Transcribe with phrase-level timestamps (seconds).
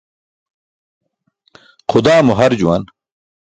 [1.91, 2.83] Xudaa mo har juwan.